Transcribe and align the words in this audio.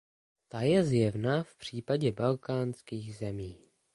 Ta 0.49 0.61
je 0.61 0.83
zjevná 0.83 1.43
v 1.43 1.55
případě 1.55 2.11
balkánských 2.11 3.17
zemí. 3.17 3.57